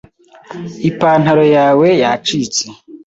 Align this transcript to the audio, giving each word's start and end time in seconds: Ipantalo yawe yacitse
Ipantalo 0.89 1.43
yawe 1.55 1.87
yacitse 2.03 2.65